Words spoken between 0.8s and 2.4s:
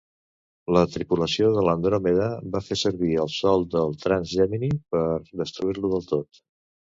tripulació de l'"Andromeda"